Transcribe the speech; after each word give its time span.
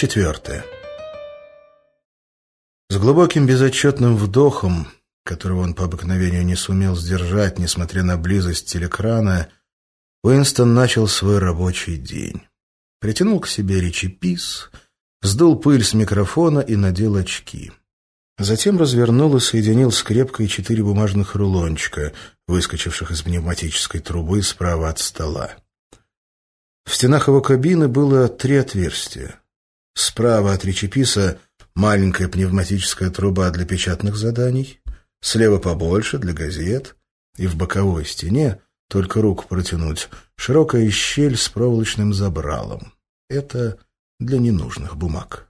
Четвертое. 0.00 0.64
С 2.88 2.96
глубоким 2.96 3.44
безотчетным 3.44 4.16
вдохом, 4.16 4.88
которого 5.26 5.60
он 5.60 5.74
по 5.74 5.84
обыкновению 5.84 6.42
не 6.42 6.56
сумел 6.56 6.96
сдержать, 6.96 7.58
несмотря 7.58 8.02
на 8.02 8.16
близость 8.16 8.66
телекрана, 8.66 9.50
Уинстон 10.22 10.72
начал 10.72 11.06
свой 11.06 11.36
рабочий 11.36 11.98
день. 11.98 12.40
Притянул 12.98 13.40
к 13.40 13.46
себе 13.46 13.78
речепис, 13.78 14.70
сдул 15.20 15.58
пыль 15.58 15.84
с 15.84 15.92
микрофона 15.92 16.60
и 16.60 16.76
надел 16.76 17.16
очки. 17.16 17.70
Затем 18.38 18.78
развернул 18.78 19.36
и 19.36 19.40
соединил 19.40 19.92
скрепкой 19.92 20.48
четыре 20.48 20.82
бумажных 20.82 21.34
рулончика, 21.34 22.14
выскочивших 22.48 23.10
из 23.10 23.20
пневматической 23.20 24.00
трубы 24.00 24.42
справа 24.42 24.88
от 24.88 24.98
стола. 24.98 25.56
В 26.86 26.94
стенах 26.94 27.28
его 27.28 27.42
кабины 27.42 27.86
было 27.86 28.28
три 28.28 28.56
отверстия. 28.56 29.40
Справа 29.94 30.52
от 30.52 30.64
речеписа 30.64 31.38
маленькая 31.74 32.28
пневматическая 32.28 33.10
труба 33.10 33.50
для 33.50 33.64
печатных 33.64 34.16
заданий, 34.16 34.80
слева 35.20 35.58
побольше 35.58 36.18
для 36.18 36.32
газет, 36.32 36.96
и 37.36 37.46
в 37.46 37.56
боковой 37.56 38.04
стене, 38.04 38.60
только 38.88 39.22
руку 39.22 39.46
протянуть, 39.48 40.08
широкая 40.36 40.90
щель 40.90 41.36
с 41.36 41.48
проволочным 41.48 42.12
забралом. 42.12 42.92
Это 43.28 43.78
для 44.18 44.38
ненужных 44.38 44.96
бумаг. 44.96 45.48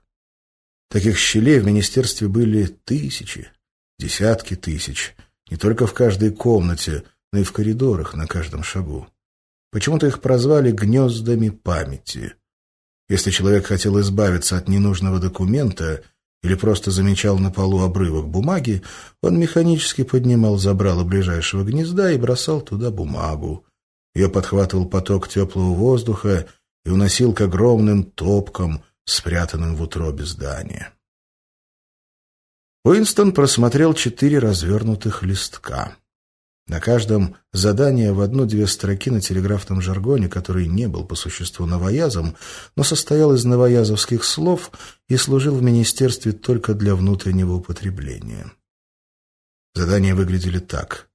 Таких 0.89 1.17
щелей 1.17 1.59
в 1.59 1.65
министерстве 1.65 2.27
были 2.27 2.65
тысячи, 2.65 3.49
десятки 3.97 4.55
тысяч, 4.55 5.15
не 5.49 5.57
только 5.57 5.87
в 5.87 5.93
каждой 5.93 6.31
комнате, 6.31 7.03
но 7.31 7.39
и 7.39 7.43
в 7.43 7.51
коридорах 7.51 8.13
на 8.13 8.27
каждом 8.27 8.63
шагу. 8.63 9.07
Почему-то 9.71 10.07
их 10.07 10.21
прозвали 10.21 10.71
«гнездами 10.71 11.49
памяти». 11.49 12.35
Если 13.11 13.29
человек 13.29 13.65
хотел 13.65 13.99
избавиться 13.99 14.55
от 14.55 14.69
ненужного 14.69 15.19
документа 15.19 16.01
или 16.43 16.55
просто 16.55 16.91
замечал 16.91 17.37
на 17.39 17.51
полу 17.51 17.81
обрывок 17.81 18.29
бумаги, 18.29 18.83
он 19.21 19.37
механически 19.37 20.03
поднимал 20.05 20.57
забрало 20.57 21.03
ближайшего 21.03 21.65
гнезда 21.65 22.13
и 22.13 22.17
бросал 22.17 22.61
туда 22.61 22.89
бумагу. 22.89 23.65
Ее 24.15 24.29
подхватывал 24.29 24.85
поток 24.85 25.27
теплого 25.27 25.73
воздуха 25.73 26.47
и 26.85 26.89
уносил 26.89 27.33
к 27.33 27.41
огромным 27.41 28.05
топкам, 28.05 28.81
спрятанным 29.03 29.75
в 29.75 29.81
утробе 29.81 30.23
здания. 30.23 30.93
Уинстон 32.85 33.33
просмотрел 33.33 33.93
четыре 33.93 34.39
развернутых 34.39 35.21
листка. 35.23 35.97
На 36.71 36.79
каждом 36.79 37.35
задание 37.51 38.13
в 38.13 38.21
одну-две 38.21 38.65
строки 38.65 39.09
на 39.09 39.19
телеграфном 39.19 39.81
жаргоне, 39.81 40.29
который 40.29 40.67
не 40.67 40.87
был 40.87 41.03
по 41.03 41.15
существу 41.15 41.65
новоязом, 41.65 42.37
но 42.77 42.83
состоял 42.83 43.33
из 43.33 43.43
новоязовских 43.43 44.23
слов 44.23 44.71
и 45.09 45.17
служил 45.17 45.55
в 45.55 45.61
министерстве 45.61 46.31
только 46.31 46.73
для 46.73 46.95
внутреннего 46.95 47.55
употребления. 47.55 48.53
Задания 49.75 50.15
выглядели 50.15 50.59
так. 50.59 51.09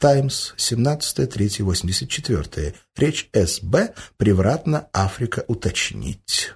«Таймс, 0.00 0.54
17.3.84. 0.56 2.74
Речь 2.96 3.28
СБ. 3.34 3.92
Превратно 4.16 4.88
Африка 4.94 5.44
уточнить». 5.46 6.54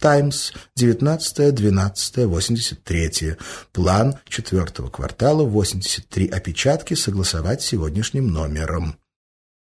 Таймс, 0.00 0.52
19-12-83. 0.78 3.36
План 3.72 4.16
четвертого 4.28 4.90
квартала, 4.90 5.42
83 5.44 6.28
опечатки 6.28 6.92
согласовать 6.94 7.62
сегодняшним 7.62 8.28
номером. 8.28 8.96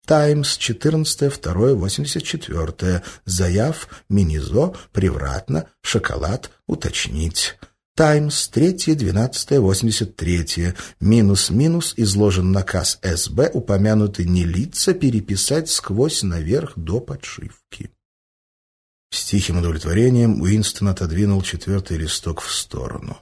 Таймс, 0.07 0.57
14-2-84. 0.59 3.03
Заяв, 3.27 3.89
Минизо, 4.09 4.75
превратно, 4.93 5.67
шоколад, 5.83 6.51
уточнить. 6.67 7.59
Таймс, 7.95 8.49
3-12-83. 8.55 10.75
Минус-минус, 11.01 11.93
изложен 11.97 12.53
наказ 12.53 13.01
СБ, 13.03 13.51
упомянуты 13.53 14.25
не 14.25 14.45
лица, 14.45 14.95
переписать 14.95 15.69
сквозь 15.69 16.23
наверх 16.23 16.73
до 16.77 17.01
подшивки. 17.01 17.91
С 19.11 19.25
тихим 19.25 19.59
удовлетворением 19.59 20.41
Уинстон 20.41 20.89
отодвинул 20.89 21.43
четвертый 21.43 21.97
листок 21.97 22.41
в 22.41 22.53
сторону. 22.53 23.19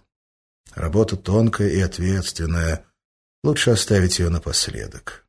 Работа 0.74 1.16
тонкая 1.16 1.70
и 1.70 1.80
ответственная. 1.80 2.84
Лучше 3.44 3.70
оставить 3.70 4.19
ее 4.19 4.28
напоследок. 4.28 5.26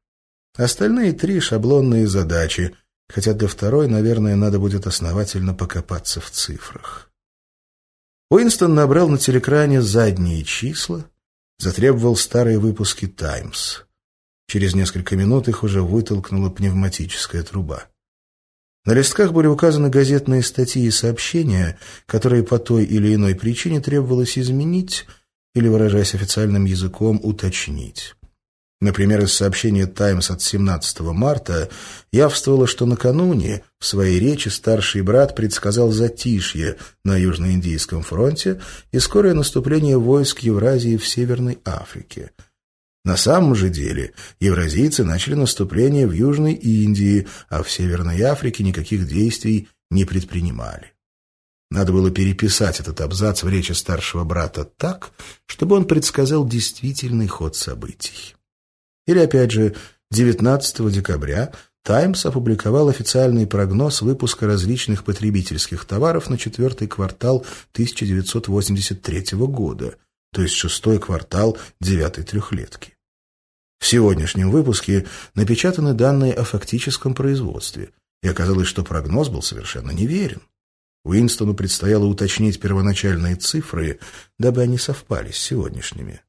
Остальные 0.56 1.14
три— 1.14 1.40
шаблонные 1.42 2.08
задачи, 2.08 2.76
хотя 3.08 3.34
для 3.34 3.48
второй, 3.48 3.88
наверное, 3.88 4.36
надо 4.36 4.60
будет 4.60 4.88
основательно 4.88 5.54
покопаться 5.54 6.20
в 6.20 6.32
цифрах. 6.32 7.12
Уинстон 8.30 8.74
набрал 8.74 9.08
на 9.08 9.18
телекране 9.18 9.82
задние 9.82 10.44
числа, 10.44 11.06
затребовал 11.60 12.16
старые 12.16 12.60
выпуски 12.60 13.08
«Таймс». 13.08 13.84
Через 14.48 14.76
несколько 14.76 15.16
минут 15.16 15.48
их 15.48 15.64
уже 15.64 15.82
вытолкнула 15.82 16.50
пневматическая 16.50 17.44
труба. 17.44 17.88
На 18.88 18.94
листках 18.94 19.34
были 19.34 19.48
указаны 19.48 19.90
газетные 19.90 20.42
статьи 20.42 20.86
и 20.86 20.92
сообщения, 20.92 21.78
которые 22.06 22.44
по 22.44 22.58
той 22.58 22.86
или 22.86 23.14
иной 23.14 23.36
причине 23.36 23.82
требовалось 23.82 24.38
изменить 24.40 25.06
или, 25.54 25.68
выражаясь 25.68 26.16
официальным 26.16 26.64
языком, 26.64 27.20
уточнить. 27.22 28.16
Например, 28.80 29.22
из 29.22 29.34
сообщения 29.34 29.88
«Таймс» 29.88 30.32
от 30.32 30.42
17 30.42 31.02
марта 31.02 31.68
явствовало, 32.14 32.66
что 32.66 32.86
накануне 32.86 33.62
в 33.78 33.86
своей 33.86 34.22
речи 34.22 34.48
старший 34.48 35.02
брат 35.02 35.36
предсказал 35.36 35.92
затишье 35.92 36.78
на 37.04 37.18
Южноиндийском 37.18 38.04
фронте 38.04 38.62
и 38.94 39.00
скорое 39.00 39.34
наступление 39.34 39.98
войск 39.98 40.40
Евразии 40.40 40.96
в 40.96 41.06
Северной 41.06 41.60
Африке– 41.66 42.32
на 43.08 43.16
самом 43.16 43.56
же 43.56 43.70
деле 43.70 44.12
евразийцы 44.42 45.06
начали 45.06 45.34
наступление 45.34 46.06
в 46.08 46.12
Южной 46.12 46.52
Индии, 46.52 47.26
а 47.48 47.64
в 47.64 47.72
Северной 47.72 48.22
Африке 48.24 48.66
никаких 48.66 49.08
действий 49.08 49.70
не 49.90 50.04
предпринимали. 50.04 50.92
Надо 51.72 51.94
было 51.94 52.12
переписать 52.12 52.82
этот 52.82 53.00
абзац 53.00 53.44
в 53.44 53.50
речи 53.50 53.72
старшего 53.72 54.26
брата 54.26 54.66
так, 54.66 55.12
чтобы 55.46 55.78
он 55.78 55.86
предсказал 55.86 56.46
действительный 56.46 57.28
ход 57.28 57.56
событий. 57.56 58.36
Или, 59.06 59.20
опять 59.20 59.52
же, 59.52 59.74
19 60.12 60.92
декабря 60.92 61.54
«Таймс» 61.86 62.26
опубликовал 62.26 62.90
официальный 62.90 63.48
прогноз 63.48 64.02
выпуска 64.02 64.48
различных 64.48 65.06
потребительских 65.06 65.86
товаров 65.86 66.30
на 66.30 66.38
четвертый 66.38 66.90
квартал 66.90 67.46
1983 67.72 69.38
года, 69.48 69.96
то 70.34 70.42
есть 70.42 70.56
шестой 70.56 71.00
квартал 71.00 71.58
девятой 71.80 72.26
трехлетки. 72.26 72.97
В 73.80 73.86
сегодняшнем 73.86 74.50
выпуске 74.52 75.06
напечатаны 75.36 75.94
данные 75.94 76.34
о 76.34 76.44
фактическом 76.44 77.14
производстве, 77.14 77.92
и 78.22 78.28
оказалось, 78.28 78.68
что 78.68 78.84
прогноз 78.84 79.30
был 79.30 79.42
совершенно 79.42 79.92
неверен. 79.92 80.42
Уинстону 81.04 81.54
предстояло 81.54 82.06
уточнить 82.06 82.60
первоначальные 82.60 83.36
цифры, 83.36 84.00
дабы 84.38 84.62
они 84.62 84.78
совпали 84.78 85.32
с 85.32 85.38
сегодняшними. 85.38 86.22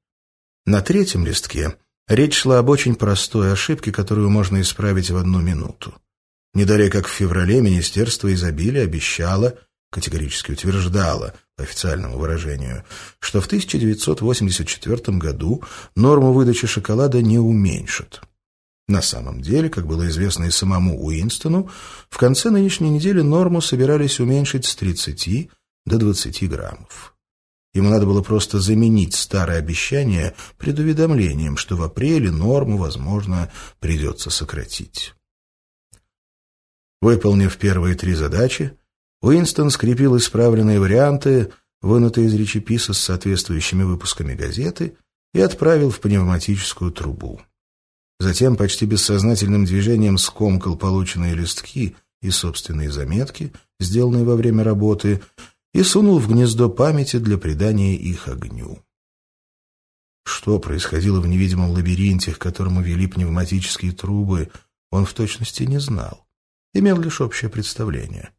На 0.66 0.82
третьем 0.82 1.26
листке 1.26 1.76
речь 2.06 2.36
шла 2.36 2.58
об 2.58 2.68
очень 2.68 2.94
простой 2.94 3.52
ошибке, 3.52 3.90
которую 3.90 4.30
можно 4.30 4.60
исправить 4.60 5.10
в 5.10 5.16
одну 5.16 5.40
минуту. 5.40 5.94
Не 6.54 6.64
далее, 6.64 6.90
как 6.90 7.06
в 7.06 7.10
феврале 7.10 7.60
Министерство 7.60 8.32
изобилия 8.32 8.84
обещало, 8.84 9.58
категорически 9.90 10.52
утверждало, 10.52 11.34
по 11.56 11.64
официальному 11.64 12.18
выражению, 12.18 12.84
что 13.18 13.40
в 13.40 13.46
1984 13.46 15.18
году 15.18 15.64
норму 15.96 16.32
выдачи 16.32 16.66
шоколада 16.66 17.20
не 17.20 17.38
уменьшат. 17.38 18.22
На 18.86 19.02
самом 19.02 19.42
деле, 19.42 19.68
как 19.68 19.86
было 19.86 20.08
известно 20.08 20.44
и 20.44 20.50
самому 20.50 21.04
Уинстону, 21.04 21.68
в 22.08 22.16
конце 22.16 22.50
нынешней 22.50 22.90
недели 22.90 23.20
норму 23.20 23.60
собирались 23.60 24.20
уменьшить 24.20 24.64
с 24.64 24.76
30 24.76 25.50
до 25.84 25.98
20 25.98 26.48
граммов. 26.48 27.14
Ему 27.74 27.90
надо 27.90 28.06
было 28.06 28.22
просто 28.22 28.60
заменить 28.60 29.14
старое 29.14 29.58
обещание 29.58 30.34
предуведомлением, 30.56 31.56
что 31.56 31.76
в 31.76 31.82
апреле 31.82 32.30
норму, 32.30 32.78
возможно, 32.78 33.52
придется 33.78 34.30
сократить. 34.30 35.14
Выполнив 37.00 37.56
первые 37.58 37.94
три 37.94 38.14
задачи, 38.14 38.76
Уинстон 39.20 39.70
скрепил 39.70 40.16
исправленные 40.16 40.78
варианты, 40.78 41.52
вынутые 41.80 42.28
из 42.28 42.34
речеписа 42.34 42.92
с 42.92 42.98
соответствующими 42.98 43.82
выпусками 43.82 44.34
газеты, 44.34 44.96
и 45.34 45.40
отправил 45.40 45.90
в 45.90 46.00
пневматическую 46.00 46.92
трубу. 46.92 47.40
Затем 48.20 48.56
почти 48.56 48.86
бессознательным 48.86 49.64
движением 49.64 50.18
скомкал 50.18 50.76
полученные 50.76 51.34
листки 51.34 51.96
и 52.20 52.30
собственные 52.30 52.90
заметки, 52.90 53.52
сделанные 53.78 54.24
во 54.24 54.34
время 54.36 54.64
работы, 54.64 55.22
и 55.74 55.82
сунул 55.82 56.18
в 56.18 56.28
гнездо 56.28 56.68
памяти 56.68 57.18
для 57.18 57.38
придания 57.38 57.94
их 57.94 58.26
огню. 58.26 58.82
Что 60.24 60.58
происходило 60.58 61.20
в 61.20 61.26
невидимом 61.26 61.70
лабиринте, 61.70 62.32
к 62.32 62.38
которому 62.38 62.82
вели 62.82 63.06
пневматические 63.06 63.92
трубы, 63.92 64.50
он 64.90 65.06
в 65.06 65.12
точности 65.12 65.62
не 65.64 65.78
знал. 65.78 66.26
Имел 66.74 67.00
лишь 67.00 67.20
общее 67.20 67.50
представление. 67.50 68.30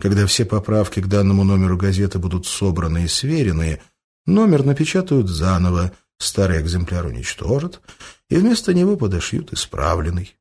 Когда 0.00 0.26
все 0.26 0.44
поправки 0.44 1.00
к 1.00 1.06
данному 1.06 1.44
номеру 1.44 1.76
газеты 1.76 2.18
будут 2.18 2.46
собраны 2.46 3.04
и 3.04 3.08
сверены, 3.08 3.80
номер 4.26 4.64
напечатают 4.64 5.28
заново, 5.28 5.92
старый 6.18 6.60
экземпляр 6.60 7.06
уничтожат, 7.06 7.80
и 8.28 8.36
вместо 8.36 8.74
него 8.74 8.96
подошьют 8.96 9.52
исправленный. 9.52 10.36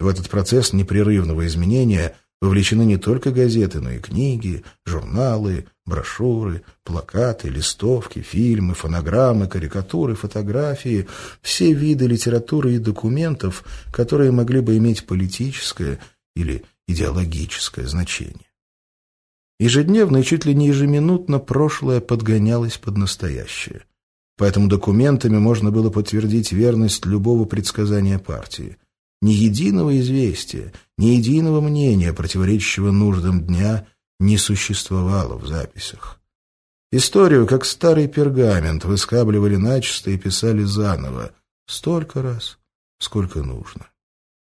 В 0.00 0.06
этот 0.06 0.30
процесс 0.30 0.72
непрерывного 0.72 1.46
изменения 1.46 2.16
вовлечены 2.40 2.82
не 2.82 2.96
только 2.96 3.32
газеты, 3.32 3.80
но 3.80 3.90
и 3.90 3.98
книги, 3.98 4.64
журналы, 4.86 5.66
брошюры, 5.84 6.62
плакаты, 6.84 7.48
листовки, 7.48 8.20
фильмы, 8.20 8.74
фонограммы, 8.74 9.48
карикатуры, 9.48 10.14
фотографии, 10.14 11.08
все 11.42 11.72
виды 11.72 12.06
литературы 12.06 12.74
и 12.74 12.78
документов, 12.78 13.64
которые 13.92 14.30
могли 14.30 14.60
бы 14.60 14.76
иметь 14.76 15.06
политическое 15.06 15.98
или 16.36 16.64
идеологическое 16.86 17.86
значение. 17.86 18.47
Ежедневно 19.58 20.18
и 20.18 20.22
чуть 20.22 20.44
ли 20.44 20.54
не 20.54 20.68
ежеминутно 20.68 21.38
прошлое 21.38 22.00
подгонялось 22.00 22.78
под 22.78 22.96
настоящее. 22.96 23.82
Поэтому 24.36 24.68
документами 24.68 25.38
можно 25.38 25.70
было 25.70 25.90
подтвердить 25.90 26.52
верность 26.52 27.04
любого 27.06 27.44
предсказания 27.44 28.18
партии– 28.18 28.76
ни 29.20 29.32
единого 29.32 29.98
известия, 29.98 30.72
ни 30.96 31.06
единого 31.06 31.60
мнения, 31.60 32.12
противоречащего 32.12 32.90
нуждам 32.90 33.44
дня, 33.44 33.86
не 34.20 34.38
существовало 34.38 35.36
в 35.36 35.46
записях. 35.46 36.20
Историю, 36.90 37.46
как 37.46 37.64
старый 37.64 38.08
пергамент, 38.08 38.84
выскабливали 38.84 39.56
начисто 39.56 40.10
и 40.10 40.18
писали 40.18 40.62
заново, 40.62 41.32
столько 41.66 42.22
раз, 42.22 42.58
сколько 42.98 43.42
нужно. 43.42 43.88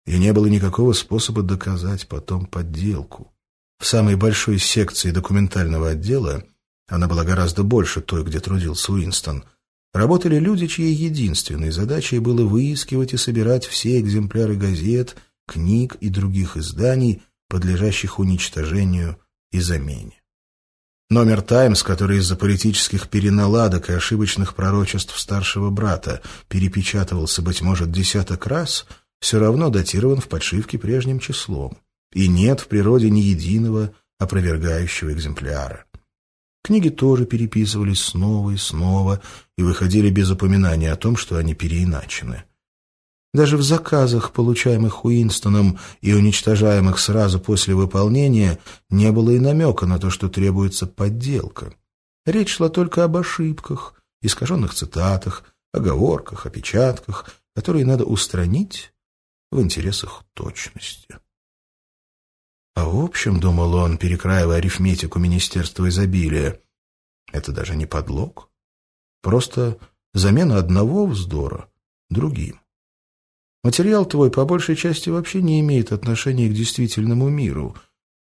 И 0.04 0.18
не 0.18 0.32
было 0.32 0.46
никакого 0.46 0.92
способа 0.92 1.42
доказать 1.42 2.06
потом 2.06 2.46
подделку. 2.46 3.32
В 3.78 3.86
самой 3.86 4.16
большой 4.16 4.58
секции 4.58 5.10
документального 5.10 5.90
отдела, 5.90 6.44
она 6.88 7.08
была 7.08 7.24
гораздо 7.24 7.62
больше 7.62 8.00
той, 8.00 8.24
где 8.24 8.40
трудился 8.40 8.92
Уинстон, 8.92 9.44
Работали 9.96 10.38
люди, 10.38 10.66
чьей 10.66 10.92
единственной 10.92 11.70
задачей 11.70 12.18
было 12.18 12.44
выискивать 12.44 13.14
и 13.14 13.16
собирать 13.16 13.64
все 13.64 13.98
экземпляры 13.98 14.54
газет, 14.54 15.16
книг 15.46 15.96
и 16.00 16.10
других 16.10 16.58
изданий, 16.58 17.22
подлежащих 17.48 18.18
уничтожению 18.18 19.16
и 19.52 19.60
замене. 19.60 20.20
Номер 21.08 21.40
«Таймс», 21.40 21.82
который 21.82 22.18
из-за 22.18 22.36
политических 22.36 23.08
переналадок 23.08 23.88
и 23.88 23.94
ошибочных 23.94 24.54
пророчеств 24.54 25.18
старшего 25.18 25.70
брата 25.70 26.20
перепечатывался, 26.48 27.40
быть 27.40 27.62
может, 27.62 27.90
десяток 27.90 28.46
раз, 28.46 28.84
все 29.18 29.38
равно 29.38 29.70
датирован 29.70 30.20
в 30.20 30.28
подшивке 30.28 30.78
прежним 30.78 31.20
числом. 31.20 31.78
И 32.16 32.28
нет 32.28 32.60
в 32.60 32.68
природе 32.68 33.10
ни 33.10 33.20
единого 33.20 33.92
опровергающего 34.18 35.12
экземпляра. 35.12 35.84
Книги 36.64 36.88
тоже 36.88 37.26
переписывались 37.26 38.00
снова 38.00 38.52
и 38.52 38.56
снова 38.56 39.20
и 39.58 39.62
выходили 39.62 40.08
без 40.08 40.30
упоминания 40.30 40.90
о 40.90 40.96
том, 40.96 41.18
что 41.18 41.36
они 41.36 41.54
переиначены. 41.54 42.44
Даже 43.34 43.58
в 43.58 43.62
заказах, 43.62 44.32
получаемых 44.32 45.04
Уинстоном 45.04 45.78
и 46.00 46.14
уничтожаемых 46.14 46.98
сразу 46.98 47.38
после 47.38 47.74
выполнения, 47.74 48.60
не 48.88 49.12
было 49.12 49.32
и 49.32 49.38
намека 49.38 49.84
на 49.84 49.98
то, 49.98 50.08
что 50.08 50.30
требуется 50.30 50.86
подделка. 50.86 51.74
Речь 52.24 52.54
шла 52.54 52.70
только 52.70 53.04
об 53.04 53.18
ошибках, 53.18 53.92
искаженных 54.22 54.72
цитатах, 54.72 55.44
оговорках, 55.70 56.46
опечатках, 56.46 57.30
которые 57.54 57.84
надо 57.84 58.06
устранить 58.06 58.94
в 59.50 59.60
интересах 59.60 60.24
точности. 60.32 61.18
А 62.76 62.84
в 62.84 63.02
общем, 63.02 63.40
думал 63.40 63.74
он, 63.74 63.96
перекраивая 63.96 64.58
арифметику 64.58 65.18
Министерства 65.18 65.88
изобилия, 65.88 66.60
это 67.32 67.50
даже 67.50 67.74
не 67.74 67.86
подлог. 67.86 68.50
Просто 69.22 69.78
замена 70.12 70.58
одного 70.58 71.06
вздора 71.06 71.70
другим. 72.10 72.60
Материал 73.64 74.04
твой 74.04 74.30
по 74.30 74.44
большей 74.44 74.76
части 74.76 75.08
вообще 75.08 75.40
не 75.40 75.58
имеет 75.60 75.90
отношения 75.90 76.48
к 76.48 76.52
действительному 76.52 77.30
миру, 77.30 77.74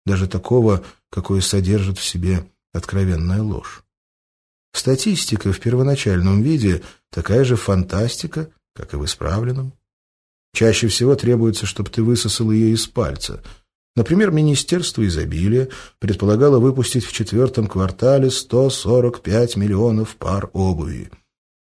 даже 0.06 0.28
такого, 0.28 0.84
какое 1.10 1.40
содержит 1.40 1.98
в 1.98 2.04
себе 2.04 2.48
откровенная 2.72 3.42
ложь. 3.42 3.82
Статистика 4.72 5.52
в 5.52 5.58
первоначальном 5.58 6.42
виде 6.42 6.82
такая 7.10 7.42
же 7.44 7.56
фантастика, 7.56 8.50
как 8.72 8.94
и 8.94 8.96
в 8.96 9.04
исправленном. 9.04 9.72
Чаще 10.52 10.86
всего 10.86 11.16
требуется, 11.16 11.66
чтобы 11.66 11.90
ты 11.90 12.04
высосал 12.04 12.52
ее 12.52 12.72
из 12.72 12.86
пальца— 12.86 13.42
Например, 13.96 14.32
Министерство 14.32 15.06
изобилия 15.06 15.69
предполагало 16.00 16.58
выпустить 16.58 17.05
в 17.05 17.12
четвертом 17.12 17.69
квартале 17.69 18.31
145 18.31 19.56
миллионов 19.56 20.17
пар 20.17 20.50
обуви. 20.52 21.11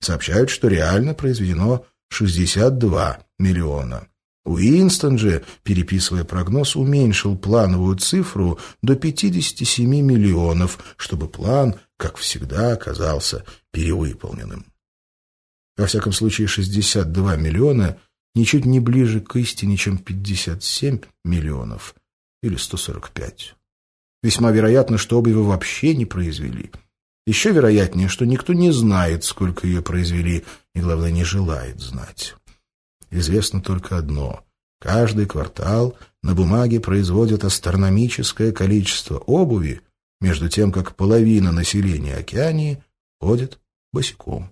Сообщают, 0.01 0.49
что 0.49 0.67
реально 0.67 1.13
произведено 1.13 1.85
62 2.09 3.19
миллиона. 3.37 4.07
Уинстон 4.43 5.17
же, 5.17 5.45
переписывая 5.63 6.23
прогноз, 6.23 6.75
уменьшил 6.75 7.37
плановую 7.37 7.97
цифру 7.97 8.59
до 8.81 8.95
57 8.95 9.87
миллионов, 10.01 10.79
чтобы 10.97 11.27
план, 11.27 11.75
как 11.97 12.17
всегда, 12.17 12.73
оказался 12.73 13.45
перевыполненным. 13.71 14.65
Во 15.77 15.85
всяком 15.85 16.11
случае, 16.11 16.47
62 16.47 17.35
миллиона 17.37 17.97
ничуть 18.35 18.65
не 18.65 18.81
ближе 18.81 19.21
к 19.21 19.35
истине, 19.37 19.77
чем 19.77 19.97
57 19.97 20.99
миллионов 21.23 21.95
или 22.41 22.55
145. 22.55 23.55
Весьма 24.21 24.51
вероятно, 24.51 24.97
что 24.97 25.25
его 25.25 25.43
вообще 25.43 25.95
не 25.95 26.05
произвели. 26.05 26.71
Еще 27.25 27.51
вероятнее, 27.51 28.07
что 28.07 28.25
никто 28.25 28.53
не 28.53 28.71
знает, 28.71 29.23
сколько 29.23 29.67
ее 29.67 29.81
произвели, 29.81 30.45
и, 30.73 30.81
главное, 30.81 31.11
не 31.11 31.23
желает 31.23 31.79
знать. 31.79 32.35
Известно 33.11 33.61
только 33.61 33.97
одно. 33.97 34.43
Каждый 34.79 35.25
квартал 35.25 35.97
на 36.23 36.33
бумаге 36.35 36.79
производят 36.79 37.43
астрономическое 37.43 38.51
количество 38.51 39.17
обуви, 39.17 39.81
между 40.21 40.49
тем, 40.49 40.71
как 40.71 40.95
половина 40.95 41.51
населения 41.51 42.15
Океании 42.15 42.83
ходит 43.19 43.59
босиком. 43.93 44.51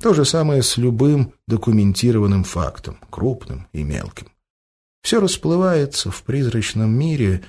То 0.00 0.14
же 0.14 0.24
самое 0.24 0.62
с 0.62 0.76
любым 0.76 1.34
документированным 1.48 2.44
фактом, 2.44 2.98
крупным 3.10 3.66
и 3.72 3.82
мелким. 3.82 4.28
Все 5.08 5.20
расплывается 5.20 6.10
в 6.10 6.22
призрачном 6.22 6.90
мире, 6.90 7.42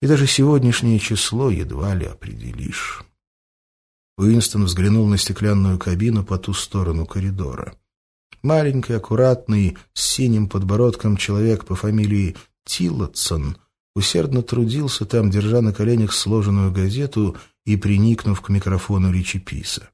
и 0.00 0.06
даже 0.06 0.26
сегодняшнее 0.26 0.98
число 0.98 1.50
едва 1.50 1.94
ли 1.94 2.06
определишь. 2.06 3.04
Уинстон 4.16 4.64
взглянул 4.64 5.06
на 5.06 5.18
стеклянную 5.18 5.78
кабину 5.78 6.24
по 6.24 6.38
ту 6.38 6.54
сторону 6.54 7.04
коридора. 7.04 7.74
Маленький, 8.40 8.94
аккуратный, 8.94 9.76
с 9.92 10.02
синим 10.02 10.48
подбородком 10.48 11.18
человек 11.18 11.66
по 11.66 11.74
фамилии 11.74 12.36
Тиллотсон 12.64 13.58
усердно 13.94 14.40
трудился 14.40 15.04
там, 15.04 15.28
держа 15.28 15.60
на 15.60 15.74
коленях 15.74 16.14
сложенную 16.14 16.72
газету 16.72 17.36
и 17.66 17.76
приникнув 17.76 18.40
к 18.40 18.48
микрофону 18.48 19.12
речеписа. 19.12 19.90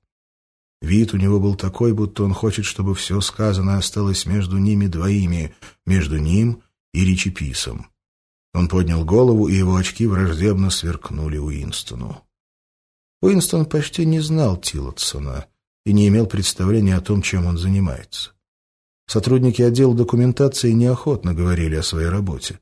Вид 0.80 1.12
у 1.12 1.16
него 1.16 1.40
был 1.40 1.56
такой, 1.56 1.92
будто 1.92 2.22
он 2.22 2.34
хочет, 2.34 2.66
чтобы 2.66 2.94
все 2.94 3.20
сказанное 3.20 3.78
осталось 3.78 4.26
между 4.26 4.58
ними 4.58 4.86
двоими, 4.86 5.56
между 5.84 6.16
ним 6.16 6.62
и 6.92 7.04
речеписом. 7.04 7.86
Он 8.52 8.68
поднял 8.68 9.04
голову, 9.04 9.48
и 9.48 9.54
его 9.54 9.76
очки 9.76 10.06
враждебно 10.06 10.70
сверкнули 10.70 11.38
Уинстону. 11.38 12.24
Уинстон 13.22 13.66
почти 13.66 14.04
не 14.04 14.20
знал 14.20 14.56
Тиллотсона 14.56 15.46
и 15.84 15.92
не 15.92 16.08
имел 16.08 16.26
представления 16.26 16.96
о 16.96 17.00
том, 17.00 17.22
чем 17.22 17.46
он 17.46 17.58
занимается. 17.58 18.32
Сотрудники 19.06 19.62
отдела 19.62 19.94
документации 19.94 20.72
неохотно 20.72 21.34
говорили 21.34 21.76
о 21.76 21.82
своей 21.82 22.08
работе. 22.08 22.60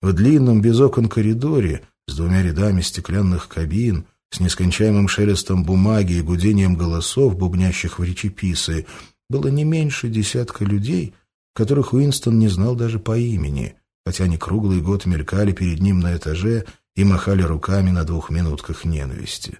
В 0.00 0.12
длинном 0.12 0.62
без 0.62 0.78
окон 0.80 1.08
коридоре 1.08 1.86
с 2.06 2.16
двумя 2.16 2.42
рядами 2.42 2.80
стеклянных 2.80 3.48
кабин, 3.48 4.06
с 4.30 4.40
нескончаемым 4.40 5.08
шелестом 5.08 5.64
бумаги 5.64 6.14
и 6.14 6.22
гудением 6.22 6.76
голосов, 6.76 7.36
бубнящих 7.36 7.98
в 7.98 8.04
речеписы, 8.04 8.86
было 9.28 9.48
не 9.48 9.64
меньше 9.64 10.08
десятка 10.08 10.64
людей— 10.64 11.14
которых 11.58 11.92
Уинстон 11.92 12.38
не 12.38 12.46
знал 12.46 12.76
даже 12.76 13.00
по 13.00 13.18
имени, 13.18 13.74
хотя 14.06 14.24
они 14.24 14.38
круглый 14.38 14.80
год 14.80 15.06
мелькали 15.06 15.50
перед 15.50 15.80
ним 15.80 15.98
на 15.98 16.16
этаже 16.16 16.66
и 16.94 17.02
махали 17.02 17.42
руками 17.42 17.90
на 17.90 18.04
двух 18.04 18.30
минутках 18.30 18.84
ненависти. 18.84 19.58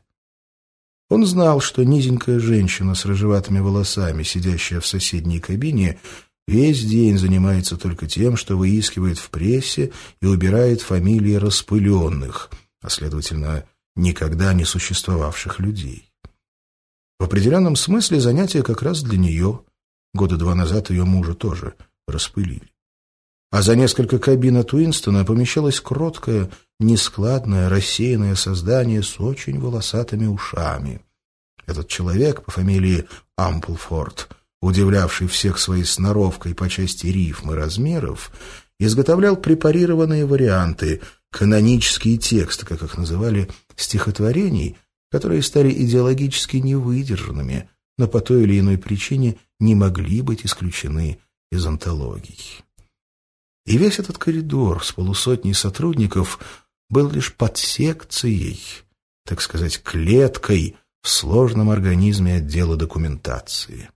Он 1.10 1.26
знал, 1.26 1.60
что 1.60 1.84
низенькая 1.84 2.38
женщина 2.38 2.94
с 2.94 3.04
рыжеватыми 3.04 3.58
волосами, 3.58 4.22
сидящая 4.22 4.78
в 4.78 4.86
соседней 4.86 5.40
кабине, 5.40 5.98
весь 6.46 6.84
день 6.84 7.18
занимается 7.18 7.76
только 7.76 8.06
тем, 8.06 8.36
что 8.36 8.56
выискивает 8.56 9.18
в 9.18 9.30
прессе 9.30 9.90
и 10.20 10.26
убирает 10.26 10.82
фамилии 10.82 11.34
распыленных, 11.34 12.48
а, 12.80 12.90
следовательно, 12.90 13.64
никогда 13.96 14.52
не 14.52 14.64
существовавших 14.64 15.58
людей. 15.58 16.12
В 17.18 17.24
определенном 17.24 17.74
смысле 17.74 18.20
занятие 18.20 18.62
как 18.62 18.82
раз 18.82 19.02
для 19.02 19.18
нее. 19.18 19.62
Года 20.14 20.36
два 20.36 20.54
назад 20.54 20.90
ее 20.90 21.02
мужа 21.02 21.34
тоже 21.34 21.74
распылили. 22.10 22.70
А 23.50 23.62
за 23.62 23.76
несколько 23.76 24.18
кабин 24.18 24.58
от 24.58 24.72
Уинстона 24.72 25.24
помещалась 25.24 25.80
кроткая, 25.80 26.50
нескладное, 26.78 27.68
рассеянное 27.68 28.34
создание 28.34 29.02
с 29.02 29.18
очень 29.18 29.58
волосатыми 29.58 30.26
ушами. 30.26 31.00
Этот 31.66 31.88
человек 31.88 32.44
по 32.44 32.50
фамилии 32.50 33.06
Амплфорд, 33.36 34.28
удивлявший 34.60 35.28
всех 35.28 35.58
своей 35.58 35.84
сноровкой 35.84 36.54
по 36.54 36.68
части 36.68 37.06
рифм 37.06 37.52
и 37.52 37.54
размеров, 37.54 38.32
изготовлял 38.78 39.36
препарированные 39.36 40.26
варианты, 40.26 41.00
канонические 41.30 42.18
тексты, 42.18 42.66
как 42.66 42.82
их 42.82 42.96
называли, 42.96 43.48
стихотворений, 43.76 44.76
которые 45.10 45.42
стали 45.42 45.70
идеологически 45.70 46.58
невыдержанными, 46.58 47.68
но 47.96 48.08
по 48.08 48.20
той 48.20 48.44
или 48.44 48.60
иной 48.60 48.78
причине 48.78 49.36
не 49.58 49.74
могли 49.74 50.22
быть 50.22 50.44
исключены 50.44 51.18
из 51.50 51.66
антологий. 51.66 52.62
И 53.66 53.76
весь 53.76 53.98
этот 53.98 54.18
коридор 54.18 54.84
с 54.84 54.92
полусотней 54.92 55.54
сотрудников 55.54 56.38
был 56.88 57.10
лишь 57.10 57.34
подсекцией, 57.34 58.60
так 59.26 59.42
сказать, 59.42 59.82
клеткой 59.82 60.76
в 61.02 61.08
сложном 61.08 61.70
организме 61.70 62.36
отдела 62.36 62.76
документации. 62.76 63.90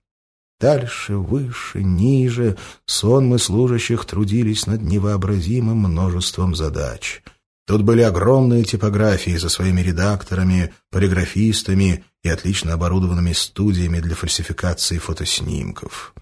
Дальше, 0.60 1.16
выше, 1.16 1.82
ниже 1.82 2.56
сонмы 2.86 3.38
служащих 3.38 4.04
трудились 4.04 4.66
над 4.66 4.80
невообразимым 4.82 5.78
множеством 5.78 6.54
задач. 6.54 7.22
Тут 7.66 7.82
были 7.82 8.02
огромные 8.02 8.64
типографии 8.64 9.36
со 9.38 9.48
своими 9.48 9.80
редакторами, 9.80 10.72
полиграфистами 10.90 12.04
и 12.22 12.28
отлично 12.28 12.74
оборудованными 12.74 13.32
студиями 13.32 14.00
для 14.00 14.14
фальсификации 14.14 14.98
фотоснимков. 14.98 16.14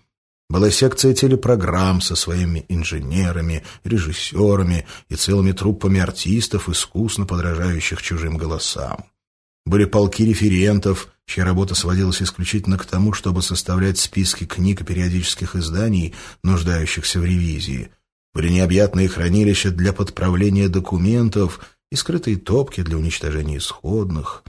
Была 0.50 0.68
секция 0.72 1.14
телепрограмм 1.14 2.00
со 2.00 2.16
своими 2.16 2.66
инженерами, 2.68 3.62
режиссерами 3.84 4.84
и 5.08 5.14
целыми 5.14 5.52
труппами 5.52 6.00
артистов, 6.00 6.68
искусно 6.68 7.24
подражающих 7.24 8.02
чужим 8.02 8.36
голосам. 8.36 9.04
Были 9.64 9.84
полки 9.84 10.24
референтов, 10.24 11.06
чья 11.24 11.44
работа 11.44 11.76
сводилась 11.76 12.20
исключительно 12.20 12.78
к 12.78 12.84
тому, 12.84 13.12
чтобы 13.12 13.42
составлять 13.42 14.00
списки 14.00 14.44
книг 14.44 14.80
и 14.80 14.84
периодических 14.84 15.54
изданий, 15.54 16.14
нуждающихся 16.42 17.20
в 17.20 17.24
ревизии. 17.24 17.92
Были 18.34 18.48
необъятные 18.48 19.06
хранилища 19.08 19.70
для 19.70 19.92
подправления 19.92 20.68
документов 20.68 21.60
и 21.92 21.94
скрытые 21.94 22.38
топки 22.38 22.82
для 22.82 22.96
уничтожения 22.96 23.58
исходных. 23.58 24.42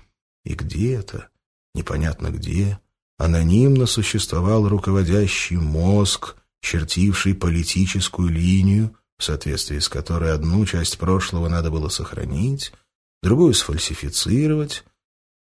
И 0.46 0.56
где-то, 0.56 1.28
непонятно 1.76 2.32
где, 2.32 2.80
анонимно 3.22 3.86
существовал 3.86 4.68
руководящий 4.68 5.56
мозг, 5.58 6.36
чертивший 6.60 7.36
политическую 7.36 8.30
линию, 8.30 8.98
в 9.20 9.24
соответствии 9.24 9.78
с 9.78 9.88
которой 9.88 10.34
одну 10.34 10.66
часть 10.66 10.98
прошлого 10.98 11.48
надо 11.48 11.70
было 11.70 11.90
сохранить, 11.90 12.74
другую 13.22 13.54
сфальсифицировать, 13.54 14.84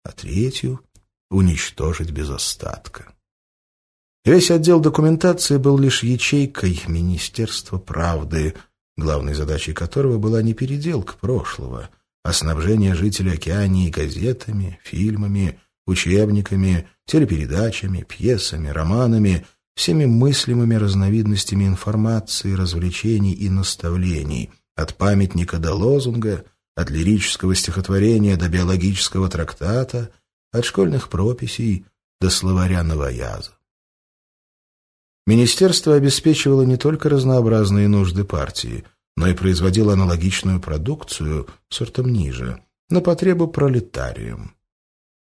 а 0.03 0.11
третью— 0.11 0.81
уничтожить 1.31 2.11
без 2.11 2.29
остатка. 2.29 3.11
Весь 4.25 4.51
отдел 4.51 4.79
документации 4.79 5.57
был 5.57 5.79
лишь 5.79 6.03
ячейкой 6.03 6.79
Министерства 6.85 7.79
правды, 7.79 8.53
главной 8.95 9.33
задачей 9.33 9.73
которого 9.73 10.19
была 10.19 10.43
не 10.43 10.53
переделка 10.53 11.13
прошлого, 11.13 11.89
а 12.23 12.31
снабжение 12.31 12.93
жителей 12.93 13.33
Океании 13.33 13.89
газетами, 13.89 14.79
фильмами, 14.83 15.59
учебниками, 15.87 16.87
телепередачами, 17.05 18.05
пьесами, 18.07 18.69
романами, 18.69 19.45
всеми 19.75 20.05
мыслимыми 20.05 20.75
разновидностями 20.75 21.65
информации, 21.65 22.53
развлечений 22.53 23.33
и 23.33 23.49
наставлений, 23.49 24.51
от 24.75 24.95
памятника 24.95 25.59
до 25.59 25.73
лозунга, 25.73 26.45
от 26.75 26.89
лирического 26.89 27.55
стихотворения 27.55 28.37
до 28.37 28.49
биологического 28.49 29.29
трактата, 29.29 30.11
от 30.51 30.65
школьных 30.65 31.09
прописей 31.09 31.85
до 32.19 32.29
словаря 32.29 32.83
новояза. 32.83 33.51
Министерство 35.27 35.95
обеспечивало 35.95 36.63
не 36.63 36.77
только 36.77 37.09
разнообразные 37.09 37.87
нужды 37.87 38.23
партии, 38.23 38.85
но 39.15 39.27
и 39.27 39.33
производило 39.33 39.93
аналогичную 39.93 40.59
продукцию 40.59 41.47
сортом 41.69 42.11
ниже, 42.11 42.63
на 42.89 43.01
потребу 43.01 43.47
пролетариям. 43.47 44.55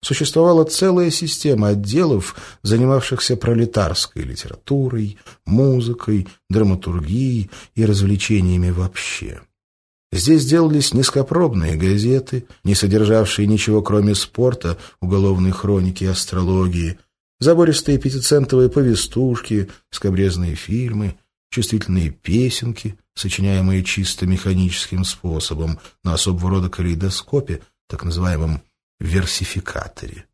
Существовала 0.07 0.63
целая 0.63 1.11
система 1.11 1.71
отделов, 1.71 2.37
занимавшихся 2.63 3.37
пролетарской 3.37 4.23
литературой, 4.23 5.19
музыкой, 5.45 6.29
драматургией 6.49 7.51
и 7.75 7.85
развлечениями 7.85 8.71
вообще. 8.71 9.41
Здесь 10.13 10.47
делались 10.47 10.95
низкопробные 10.95 11.75
газеты, 11.75 12.47
не 12.63 12.77
содержавшие 12.77 13.49
ничего 13.49 13.83
кроме 13.83 14.15
спорта, 14.15 14.79
уголовной 15.01 15.51
хроники 15.51 16.05
и 16.05 16.07
астрологии, 16.07 17.01
забористые 17.41 17.99
пятицентовые 17.99 18.71
повестушки, 18.71 19.71
скобрезные 19.91 20.55
фильмы, 20.55 21.17
чувствительные 21.51 22.11
песенки, 22.11 22.97
сочиняемые 23.17 23.83
чисто 23.83 24.25
механическим 24.25 25.03
способом 25.03 25.81
на 26.05 26.15
особого 26.15 26.51
рода 26.51 26.69
калейдоскопе, 26.69 27.61
так 27.89 28.05
называемом 28.05 28.63
версификаторе. 29.01 30.27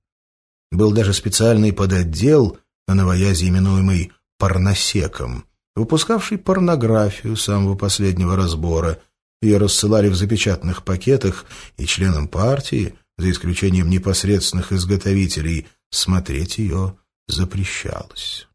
Был 0.70 0.92
даже 0.92 1.12
специальный 1.12 1.72
подотдел 1.72 2.58
на 2.88 2.94
новоязе, 2.94 3.48
именуемый 3.48 4.12
«порносеком», 4.38 5.46
выпускавший 5.76 6.38
порнографию 6.38 7.36
самого 7.36 7.76
последнего 7.76 8.36
разбора– 8.36 9.00
ее 9.42 9.58
рассылали 9.58 10.08
в 10.08 10.14
запечатанных 10.14 10.84
пакетах, 10.84 11.44
и 11.76 11.84
членам 11.84 12.28
партии, 12.28 12.96
за 13.18 13.30
исключением 13.30 13.90
непосредственных 13.90 14.72
изготовителей, 14.72 15.66
смотреть 15.90 16.58
ее 16.58 16.96
запрещалось. 17.26 18.48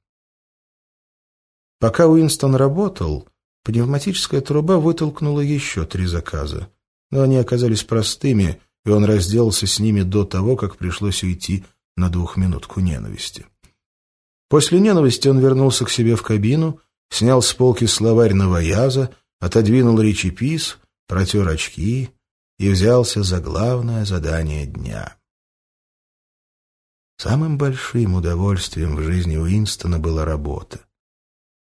Пока 1.79 2.07
Уинстон 2.07 2.55
работал, 2.55 3.27
пневматическая 3.63 4.41
труба 4.41 4.77
вытолкнула 4.77 5.41
еще 5.41 5.85
три 5.85 6.05
заказа. 6.05 6.71
Но 7.11 7.21
они 7.21 7.37
оказались 7.37 7.83
простыми, 7.83 8.61
и 8.87 8.89
он 8.89 9.03
разделался 9.03 9.67
с 9.67 9.79
ними 9.79 10.01
до 10.01 10.23
того, 10.23 10.55
как 10.55 10.77
пришлось 10.77 11.21
уйти 11.21 11.65
на 11.97 12.09
двухминутку 12.09 12.79
ненависти. 12.79 13.45
После 14.47 14.79
ненависти 14.79 15.27
он 15.27 15.39
вернулся 15.39 15.83
к 15.83 15.89
себе 15.89 16.15
в 16.15 16.23
кабину, 16.23 16.79
снял 17.09 17.41
с 17.41 17.53
полки 17.53 17.83
словарь 17.83 18.33
новояза, 18.33 19.13
отодвинул 19.41 19.99
речепис, 19.99 20.77
протер 21.05 21.49
очки 21.49 22.11
и 22.59 22.69
взялся 22.69 23.23
за 23.23 23.41
главное 23.41 24.05
задание 24.05 24.65
дня. 24.65 25.17
Самым 27.17 27.57
большим 27.57 28.15
удовольствием 28.15 28.95
в 28.95 29.01
жизни 29.01 29.35
Уинстона 29.35 29.99
была 29.99 30.23
работа. 30.23 30.79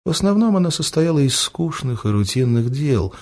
В 0.05 0.11
основном 0.11 0.57
она 0.57 0.71
состояла 0.71 1.19
из 1.19 1.35
скучных 1.35 2.07
и 2.07 2.11
рутинных 2.11 2.71
дел, 2.71 3.13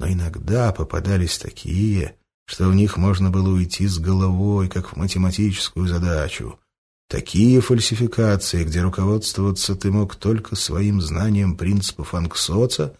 но 0.00 0.08
иногда 0.08 0.72
попадались 0.72 1.36
такие, 1.36 2.16
что 2.52 2.68
в 2.68 2.74
них 2.74 2.98
можно 2.98 3.30
было 3.30 3.48
уйти 3.48 3.86
с 3.86 3.98
головой, 3.98 4.68
как 4.68 4.92
в 4.92 4.96
математическую 4.96 5.88
задачу. 5.88 6.60
Такие 7.08 7.62
фальсификации, 7.62 8.64
где 8.64 8.82
руководствоваться 8.82 9.74
ты 9.74 9.90
мог 9.90 10.16
только 10.16 10.54
своим 10.54 11.00
знанием 11.00 11.56
принципов 11.56 12.12
Анксоца 12.12 12.94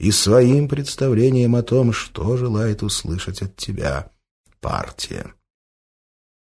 и 0.00 0.10
своим 0.10 0.68
представлением 0.68 1.54
о 1.54 1.62
том, 1.62 1.92
что 1.92 2.36
желает 2.36 2.82
услышать 2.82 3.42
от 3.42 3.54
тебя 3.54 4.10
партия. 4.60 5.32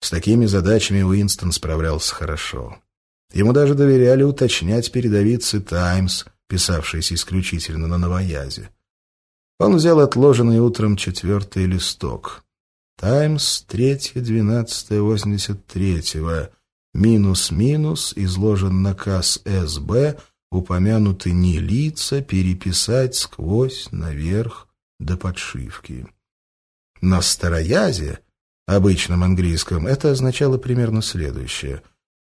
С 0.00 0.11
такими 0.11 0.46
задачами 0.46 1.02
Уинстон 1.02 1.50
справлялся 1.50 2.14
хорошо. 2.14 2.76
Ему 3.32 3.52
даже 3.52 3.75
доверяли 3.75 4.23
уточнять 4.23 4.92
передовицы 4.92 5.61
«Таймс», 5.61 6.25
писавшиеся 6.46 7.14
исключительно 7.14 7.88
на 7.88 7.99
новоязе. 7.99 8.70
Он 9.58 9.76
взял 9.76 10.00
отложенный 10.00 10.58
утром 10.58 10.96
четвертый 10.96 11.66
листок. 11.66 12.44
«Таймс, 12.99 13.62
третье, 13.62 14.20
двенадцатое, 14.20 15.00
восемьдесят 15.00 15.66
третьего. 15.66 16.50
Минус-минус, 16.92 18.12
изложен 18.16 18.82
наказ 18.82 19.40
СБ 19.44 20.18
упомянуты 20.54 21.32
не 21.32 21.58
лица, 21.58 22.23
переписать 22.23 23.16
сквозь, 23.16 23.88
наверх, 23.90 24.68
до 25.00 25.16
подшивки. 25.16 26.06
На 27.00 27.20
староязе, 27.20 28.20
обычном 28.66 29.25
английском, 29.25 29.87
это 29.87 30.12
означало 30.12 30.56
примерно 30.56 31.02
следующее. 31.02 31.82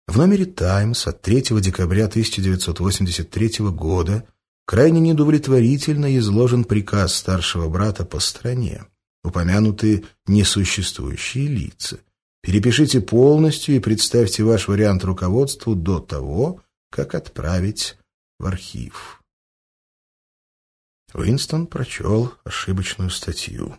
В 0.07 0.17
номере 0.19 0.47
«Таймс» 0.47 1.07
от 1.07 1.23
3 1.23 1.61
декабря 1.61 2.07
1983 2.07 3.71
года 3.71 4.27
крайне 4.69 5.01
неудовлетворительно 5.01 6.19
изложен 6.19 6.63
приказ 6.63 7.15
старшего 7.15 7.71
брата 7.71 8.05
по 8.05 8.21
стране, 8.21 8.85
упомянуты 9.25 10.05
несуществующие 10.27 11.47
лица. 11.47 12.01
Перепишите 12.43 13.01
полностью 13.01 13.77
и 13.77 13.81
представьте 13.81 14.45
ваш 14.45 14.69
вариант 14.69 15.05
руководству 15.05 15.75
до 15.75 16.01
того, 16.01 16.61
как 16.91 17.15
отправить 17.15 17.97
в 18.39 18.45
архив. 18.45 19.23
Уинстон 21.15 21.67
прочел 21.67 22.35
ошибочную 22.45 23.09
статью. 23.09 23.75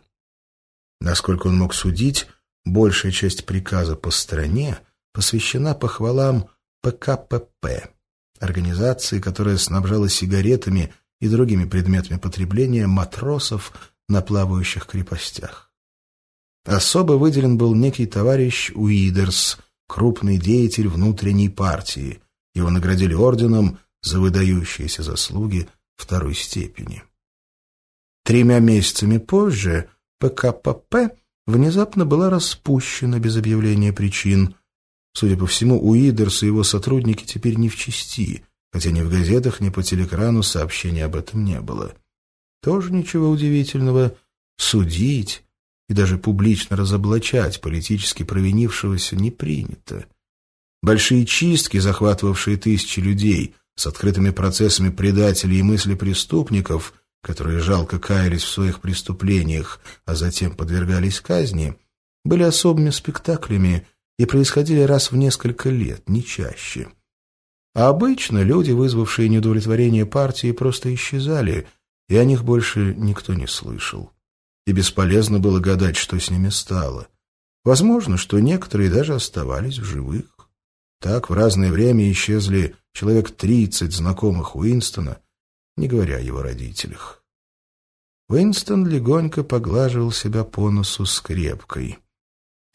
Насколько 1.01 1.47
он 1.47 1.57
мог 1.59 1.75
судить, 1.75 2.25
большая 2.65 3.11
часть 3.11 3.45
приказа 3.45 3.95
по 3.95 4.09
стране 4.09 4.79
посвящена 5.13 5.75
похвалам 5.75 6.49
ПКПП, 6.81 7.93
организации, 8.39 9.19
которая 9.19 9.57
снабжала 9.57 10.09
сигаретами 10.09 10.93
и 11.19 11.27
другими 11.27 11.65
предметами 11.65 12.17
потребления 12.17 12.87
матросов 12.87 13.73
на 14.07 14.21
плавающих 14.21 14.85
крепостях. 14.85 15.71
Особо 16.65 17.13
выделен 17.13 17.57
был 17.57 17.73
некий 17.75 18.05
товарищ 18.05 18.71
Уидерс, 18.75 19.57
крупный 19.87 20.37
деятель 20.37 20.87
внутренней 20.87 21.49
партии. 21.49 22.21
Его 22.53 22.69
наградили 22.69 23.13
орденом 23.13 23.79
за 24.01 24.19
выдающиеся 24.19 25.03
заслуги 25.03 25.67
второй 25.95 26.35
степени. 26.35 27.03
Тремя 28.23 28.59
месяцами 28.59 29.17
позже 29.17 29.89
ПКПП 30.19 31.15
внезапно 31.47 32.05
была 32.05 32.29
распущена 32.29 33.19
без 33.19 33.37
объявления 33.37 33.91
причин. 33.91 34.55
Судя 35.19 35.35
по 35.35 35.47
всему, 35.47 35.77
Уидерс 35.85 36.43
и 36.43 36.45
его 36.45 36.63
сотрудники 36.63 37.25
теперь 37.25 37.57
не 37.57 37.67
в 37.67 37.75
чести, 37.75 38.45
хотя 38.71 38.91
ни 38.91 39.01
в 39.01 39.09
газетах, 39.09 39.59
ни 39.59 39.67
по 39.67 39.83
телекрану 39.83 40.43
сообщений 40.43 41.03
об 41.03 41.17
этом 41.17 41.43
не 41.43 41.59
было. 41.59 41.93
Тоже 42.63 42.93
ничего 42.93 43.29
удивительного. 43.29 44.15
Судить 44.55 45.43
и 45.89 45.93
даже 45.93 46.17
публично 46.17 46.77
разоблачать 46.77 47.59
политически 47.59 48.23
провинившегося 48.23 49.17
не 49.17 49.29
принято. 49.29 50.05
Большие 50.81 51.25
чистки, 51.25 51.79
захватывавшие 51.79 52.55
тысячи 52.55 53.01
людей, 53.01 53.55
с 53.75 53.87
открытыми 53.87 54.29
процессами 54.29 54.87
предателей 54.87 55.59
и 55.59 55.63
мысли 55.63 55.95
преступников, 55.95 56.93
которые 57.21 57.59
жалко 57.59 57.99
каялись 57.99 58.43
в 58.43 58.49
своих 58.49 58.79
преступлениях, 58.79 59.81
а 60.05 60.15
затем 60.15 60.55
подвергались 60.55 61.19
казни, 61.19 61.75
были 62.23 62.43
особыми 62.43 62.91
спектаклями 62.91 63.85
и 64.19 64.25
происходили 64.25 64.81
раз 64.81 65.11
в 65.11 65.15
несколько 65.15 65.69
лет, 65.69 66.07
не 66.09 66.23
чаще. 66.23 66.89
А 67.73 67.87
обычно 67.87 68.43
люди, 68.43 68.71
вызвавшие 68.71 69.29
неудовлетворение 69.29 70.05
партии, 70.05 70.51
просто 70.51 70.93
исчезали, 70.93 71.67
и 72.09 72.17
о 72.17 72.25
них 72.25 72.43
больше 72.43 72.93
никто 72.97 73.33
не 73.33 73.47
слышал. 73.47 74.11
И 74.67 74.73
бесполезно 74.73 75.39
было 75.39 75.61
гадать, 75.61 75.95
что 75.95 76.19
с 76.19 76.29
ними 76.29 76.49
стало. 76.49 77.07
Возможно, 77.63 78.17
что 78.17 78.39
некоторые 78.39 78.89
даже 78.91 79.15
оставались 79.15 79.79
в 79.79 79.85
живых. 79.85 80.49
Так 80.99 81.29
в 81.29 81.33
разное 81.33 81.71
время 81.71 82.11
исчезли 82.11 82.75
человек 82.91 83.31
тридцать 83.31 83.93
знакомых 83.93 84.57
Уинстона, 84.57 85.21
не 85.77 85.87
говоря 85.87 86.17
о 86.17 86.21
его 86.21 86.41
родителях. 86.41 87.23
Уинстон 88.27 88.85
легонько 88.85 89.45
поглаживал 89.45 90.11
себя 90.11 90.43
по 90.43 90.69
носу 90.69 91.05
скрепкой. 91.05 91.99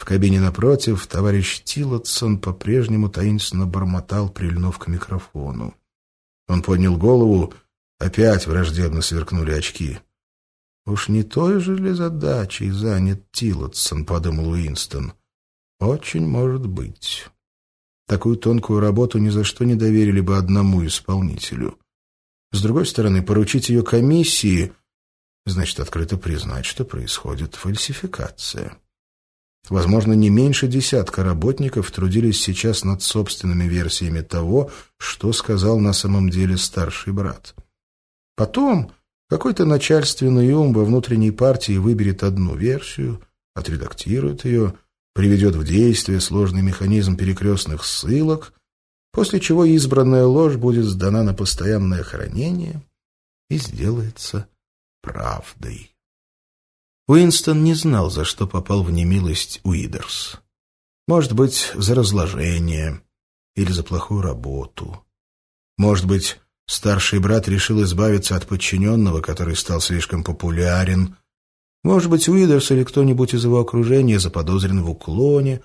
В 0.04 0.06
кабине 0.06 0.38
напротив 0.38 1.06
товарищ 1.06 1.62
Тилотсон 1.64 2.38
по-прежнему 2.38 3.08
таинственно 3.08 3.64
бормотал, 3.64 4.28
прильнув 4.28 4.78
к 4.78 4.86
микрофону. 4.86 5.74
Он 6.46 6.60
поднял 6.60 6.98
голову, 6.98 7.54
опять 7.98 8.46
враждебно 8.46 9.00
сверкнули 9.00 9.52
очки. 9.52 10.00
«Уж 10.84 11.08
не 11.08 11.22
той 11.22 11.58
же 11.58 11.74
ли 11.74 11.92
задачей 11.92 12.70
занят 12.70 13.32
Тилотсон?»— 13.32 14.04
подумал 14.06 14.50
Уинстон. 14.50 15.14
«Очень 15.80 16.26
может 16.26 16.66
быть. 16.66 17.26
Такую 18.06 18.36
тонкую 18.36 18.80
работу 18.80 19.16
ни 19.16 19.30
за 19.30 19.42
что 19.42 19.64
не 19.64 19.74
доверили 19.74 20.20
бы 20.20 20.36
одному 20.36 20.84
исполнителю. 20.84 21.78
С 22.52 22.60
другой 22.60 22.84
стороны, 22.84 23.22
поручить 23.22 23.70
ее 23.70 23.82
комиссии 23.82 24.74
значит 25.46 25.80
открыто 25.80 26.18
признать, 26.18 26.66
что 26.66 26.84
происходит 26.84 27.54
фальсификация». 27.54 28.78
Возможно, 29.70 30.12
не 30.12 30.28
меньше 30.28 30.66
десятка 30.66 31.24
работников 31.24 31.90
трудились 31.90 32.40
сейчас 32.40 32.84
над 32.84 33.02
собственными 33.02 33.64
версиями 33.64 34.20
того, 34.20 34.70
что 34.98 35.32
сказал 35.32 35.78
на 35.78 35.94
самом 35.94 36.28
деле 36.28 36.58
старший 36.58 37.14
брат. 37.14 37.54
Потом 38.36 38.92
какой-то 39.30 39.64
начальственный 39.64 40.52
ум 40.52 40.74
во 40.74 40.84
внутренней 40.84 41.30
партии 41.30 41.78
выберет 41.78 42.22
одну 42.22 42.54
версию, 42.54 43.22
отредактирует 43.54 44.44
ее, 44.44 44.74
приведет 45.14 45.54
в 45.54 45.64
действие 45.64 46.20
сложный 46.20 46.60
механизм 46.60 47.16
перекрестных 47.16 47.84
ссылок, 47.84 48.52
после 49.12 49.40
чего 49.40 49.64
избранная 49.64 50.26
ложь 50.26 50.56
будет 50.56 50.84
сдана 50.84 51.22
на 51.22 51.32
постоянное 51.32 52.02
хранение 52.02 52.82
и 53.48 53.56
сделается 53.56 54.46
правдой. 55.00 55.93
Уинстон 57.06 57.64
не 57.64 57.74
знал, 57.74 58.10
за 58.10 58.24
что 58.24 58.46
попал 58.46 58.82
в 58.82 58.90
немилость 58.90 59.60
Уидерс. 59.62 60.40
Может 61.06 61.34
быть, 61.34 61.70
за 61.74 61.94
разложение 61.94 63.02
или 63.54 63.70
за 63.72 63.82
плохую 63.82 64.22
работу. 64.22 65.04
Может 65.76 66.06
быть, 66.06 66.40
старший 66.66 67.18
брат 67.18 67.46
решил 67.46 67.82
избавиться 67.82 68.36
от 68.36 68.46
подчиненного, 68.46 69.20
который 69.20 69.54
стал 69.54 69.82
слишком 69.82 70.24
популярен. 70.24 71.16
Может 71.82 72.08
быть, 72.08 72.26
Уидерс 72.26 72.70
или 72.70 72.84
кто-нибудь 72.84 73.34
из 73.34 73.44
его 73.44 73.60
окружения 73.60 74.18
заподозрен 74.18 74.82
в 74.82 74.88
уклоне. 74.88 75.60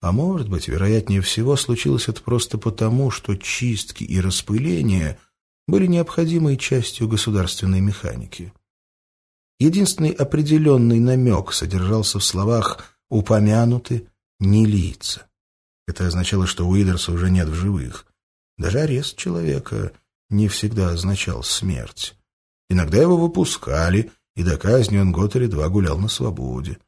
А 0.00 0.10
может 0.10 0.48
быть, 0.48 0.66
вероятнее 0.66 1.20
всего, 1.20 1.54
случилось 1.54 2.08
это 2.08 2.20
просто 2.20 2.58
потому, 2.58 3.12
что 3.12 3.36
чистки 3.36 4.02
и 4.02 4.20
распыления 4.20 5.20
были 5.68 5.86
необходимой 5.86 6.56
частью 6.56 7.06
государственной 7.06 7.80
механики. 7.80 8.52
Единственный 9.58 10.10
определенный 10.10 10.98
намек 10.98 11.52
содержался 11.52 12.18
в 12.18 12.24
словах 12.24 12.96
«упомянуты 13.08 14.08
не 14.40 14.66
лица». 14.66 15.26
Это 15.86 16.06
означало, 16.06 16.46
что 16.46 16.66
Уидерса 16.66 17.12
уже 17.12 17.30
нет 17.30 17.48
в 17.48 17.54
живых. 17.54 18.06
Даже 18.58 18.80
арест 18.80 19.16
человека 19.16 19.92
не 20.30 20.48
всегда 20.48 20.90
означал 20.90 21.42
смерть. 21.42 22.16
Иногда 22.68 23.00
его 23.00 23.16
выпускали, 23.16 24.10
и 24.34 24.42
до 24.42 24.56
казни 24.56 24.98
он 24.98 25.12
год 25.12 25.36
или 25.36 25.46
два 25.46 25.68
гулял 25.68 25.98
на 25.98 26.08
свободе. 26.08 26.78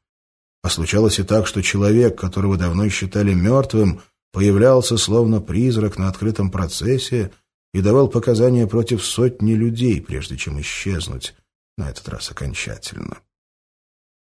А 0.62 0.70
случалось 0.70 1.20
и 1.20 1.22
так, 1.22 1.46
что 1.46 1.62
человек, 1.62 2.18
которого 2.18 2.57
давно 2.57 2.88
считали 2.88 3.33
мертвым, 3.33 4.00
появлялся 4.33 4.96
словно 4.96 5.40
призрак 5.40 5.98
на 5.98 6.09
открытом 6.09 6.50
процессе 6.50 7.31
и 7.72 7.81
давал 7.81 8.09
показания 8.09 8.66
против 8.66 9.05
сотни 9.05 9.52
людей, 9.52 10.00
прежде 10.00 10.37
чем 10.37 10.61
исчезнуть, 10.61 11.35
на 11.76 11.90
этот 11.90 12.08
раз 12.08 12.30
окончательно. 12.30 13.18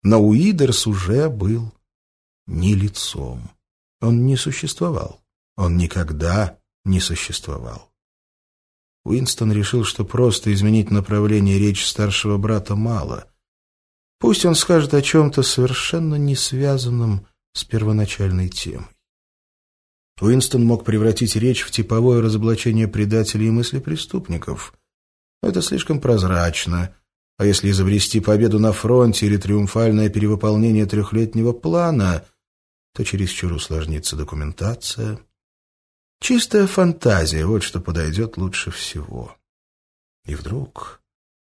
Но 0.03 0.21
Уидерс 0.21 0.87
уже 0.87 1.29
был 1.29 1.73
не 2.47 2.75
лицом. 2.75 3.51
Он 3.99 4.25
не 4.25 4.35
существовал. 4.35 5.21
Он 5.55 5.77
никогда 5.77 6.59
не 6.85 6.99
существовал. 6.99 7.91
Уинстон 9.03 9.51
решил, 9.51 9.83
что 9.83 10.05
просто 10.05 10.53
изменить 10.53 10.91
направление 10.91 11.57
речи 11.57 11.83
старшего 11.83 12.37
брата 12.37 12.75
мало. 12.75 13.27
Пусть 14.19 14.45
он 14.45 14.53
скажет 14.53 14.93
о 14.93 15.01
чем-то 15.01 15.41
совершенно 15.41 16.15
не 16.15 16.35
связанном 16.35 17.27
с 17.53 17.63
первоначальной 17.63 18.49
темой. 18.49 18.87
Уинстон 20.19 20.63
мог 20.63 20.85
превратить 20.85 21.35
речь 21.35 21.61
в 21.61 21.71
типовое 21.71 22.21
разоблачение 22.21 22.87
предателей 22.87 23.47
и 23.47 23.51
мыслепреступников. 23.51 24.75
Это 25.41 25.63
слишком 25.63 25.99
прозрачно, 25.99 26.95
а 27.37 27.45
если 27.45 27.71
изобрести 27.71 28.19
победу 28.19 28.59
на 28.59 28.71
фронте 28.73 29.25
или 29.25 29.37
триумфальное 29.37 30.09
перевыполнение 30.09 30.85
трехлетнего 30.85 31.53
плана, 31.53 32.25
то 32.93 33.03
чересчур 33.03 33.53
усложнится 33.53 34.15
документация. 34.15 35.19
Чистая 36.19 36.67
фантазия— 36.67 37.45
вот 37.47 37.63
что 37.63 37.79
подойдет 37.79 38.37
лучше 38.37 38.69
всего. 38.69 39.35
И 40.25 40.35
вдруг 40.35 41.01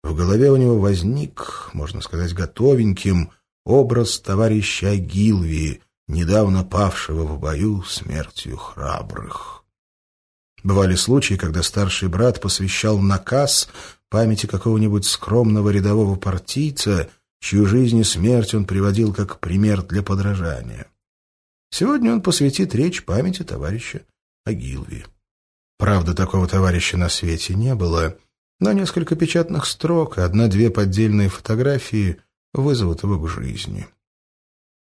в 0.03 0.15
голове 0.15 0.51
у 0.51 0.57
него 0.57 0.79
возник, 0.79 1.71
можно 1.73 2.01
сказать, 2.01 2.33
готовеньким, 2.35 3.33
образ 3.65 4.21
товарища 4.21 4.97
Гилви, 4.97 5.83
недавно 6.09 6.65
павшего 6.65 7.25
в 7.25 7.39
бою 7.39 7.83
смертью 7.83 8.57
храбрых. 8.57 9.65
Бывали 10.63 10.95
случаи, 10.95 11.35
когда 11.35 11.63
старший 11.63 12.09
брат 12.09 12.41
посвящал 12.41 12.99
наказ 12.99 13.69
памяти 14.11 14.47
какого-нибудь 14.47 15.07
скромного 15.07 15.71
рядового 15.71 16.17
партийца, 16.17 17.09
чью 17.41 17.65
жизнь 17.65 17.99
и 17.99 18.05
смерть 18.05 18.55
он 18.55 18.67
приводил 18.67 19.15
как 19.15 19.41
пример 19.41 19.83
для 19.83 20.03
подражания. 20.03 20.87
Сегодня 21.71 22.13
он 22.13 22.21
посвятит 22.21 22.75
речь 22.75 23.05
памяти 23.05 23.45
товарища 23.45 24.03
Агилви. 24.45 25.07
Правда, 25.79 26.13
такого 26.13 26.47
товарища 26.47 26.99
на 26.99 27.09
свете 27.09 27.55
не 27.55 27.75
было, 27.75 28.19
но 28.59 28.73
несколько 28.73 29.17
печатных 29.17 29.65
строк 29.65 30.19
и 30.19 30.21
одна-две 30.21 30.71
поддельные 30.71 31.29
фотографии 31.29 32.19
вызовут 32.53 33.03
его 33.05 33.19
к 33.19 33.29
жизни. 33.29 33.87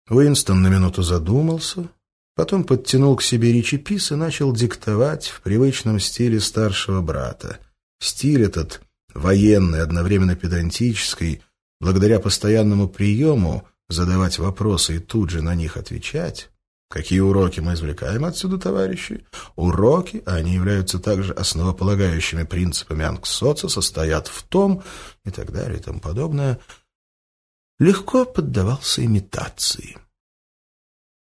Уинстон 0.09 0.61
на 0.61 0.67
минуту 0.67 1.01
задумался, 1.01 1.89
потом 2.35 2.63
подтянул 2.63 3.15
к 3.15 3.23
себе 3.23 3.51
речепис 3.51 4.11
и 4.11 4.15
начал 4.15 4.53
диктовать 4.53 5.27
в 5.27 5.41
привычном 5.41 5.99
стиле 5.99 6.39
старшего 6.39 7.01
брата. 7.01 7.59
Стиль 7.99 8.43
этот 8.43 8.81
военный, 9.15 9.81
одновременно 9.81 10.35
педантический, 10.35 11.41
благодаря 11.79 12.19
постоянному 12.19 12.87
приему, 12.87 13.67
задавать 13.89 14.37
вопросы 14.37 14.97
и 14.97 14.99
тут 14.99 15.29
же 15.31 15.41
на 15.41 15.55
них 15.55 15.77
отвечать. 15.77 16.51
Какие 16.89 17.21
уроки 17.21 17.61
мы 17.61 17.73
извлекаем 17.73 18.25
отсюда, 18.25 18.59
товарищи? 18.59 19.25
Уроки, 19.55 20.21
а 20.25 20.35
они 20.35 20.53
являются 20.53 20.99
также 20.99 21.33
основополагающими 21.33 22.43
принципами 22.43 23.03
анксоца, 23.03 23.69
состоят 23.69 24.27
в 24.27 24.43
том, 24.43 24.83
и 25.23 25.31
так 25.31 25.51
далее 25.51 25.79
и 25.79 25.81
тому 25.81 25.99
подобное, 25.99 26.59
легко 27.79 28.25
поддавался 28.25 29.03
имитации. 29.03 29.97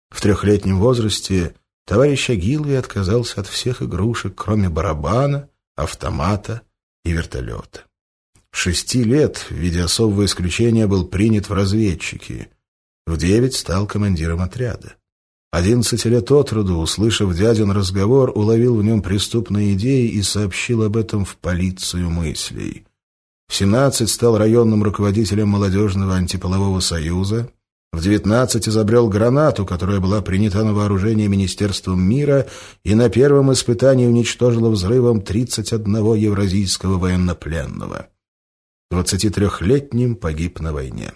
В 0.09 0.21
трехлетнем 0.21 0.79
возрасте 0.79 1.55
товарищ 1.85 2.29
Агилви 2.29 2.75
отказался 2.75 3.41
от 3.41 3.47
всех 3.47 3.81
игрушек, 3.81 4.35
кроме 4.35 4.69
барабана, 4.69 5.49
автомата 5.75 6.61
и 7.07 7.13
вертолета. 7.13 7.83
Шести 8.51 9.03
лет 9.03 9.37
в 9.49 9.51
виде 9.51 9.81
особого 9.81 10.25
исключения 10.25 10.87
был 10.87 11.05
принят 11.05 11.47
в 11.47 11.53
разведчики. 11.53 12.49
В 13.05 13.17
девять 13.17 13.55
стал 13.55 13.87
командиром 13.87 14.41
отряда. 14.41 14.95
Одиннадцати 15.51 16.07
лет 16.07 16.29
от 16.31 16.51
роду, 16.51 16.77
услышав 16.77 17.33
дядин 17.33 17.71
разговор, 17.71 18.31
уловил 18.35 18.75
в 18.75 18.83
нем 18.83 19.01
преступные 19.01 19.73
идеи 19.73 20.09
и 20.09 20.21
сообщил 20.21 20.83
об 20.83 20.97
этом 20.97 21.23
в 21.23 21.37
полицию 21.37 22.09
мыслей. 22.09 22.85
В 23.47 23.55
семнадцать 23.55 24.09
стал 24.09 24.37
районным 24.37 24.83
руководителем 24.83 25.47
молодежного 25.47 26.15
антиполового 26.15 26.81
союза. 26.81 27.49
В 27.93 28.01
девятнадцать 28.01 28.67
изобрел 28.67 29.07
гранату, 29.07 29.65
которая 29.65 29.99
была 29.99 30.21
принята 30.21 30.63
на 30.63 30.73
вооружение 30.73 31.27
Министерством 31.27 32.01
мира 32.01 32.47
и 32.83 32.95
на 32.95 33.09
первом 33.09 33.51
испытании 33.53 34.05
уничтожила 34.05 34.69
взрывом 34.69 35.21
31 35.21 36.13
евразийского 36.15 36.97
военнопленного. 36.97 38.09
Двадцати 38.91 39.29
трехлетним 39.29 40.15
погиб 40.15 40.59
на 40.59 40.73
войне. 40.73 41.13